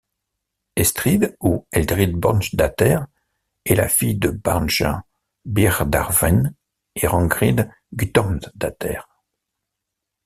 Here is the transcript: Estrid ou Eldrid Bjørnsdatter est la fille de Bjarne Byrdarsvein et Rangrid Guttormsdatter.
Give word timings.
Estrid 0.83 1.35
ou 1.41 1.67
Eldrid 1.71 2.15
Bjørnsdatter 2.17 3.01
est 3.65 3.75
la 3.75 3.87
fille 3.87 4.17
de 4.17 4.29
Bjarne 4.31 5.03
Byrdarsvein 5.45 6.55
et 6.95 7.05
Rangrid 7.05 7.69
Guttormsdatter. 7.93 9.01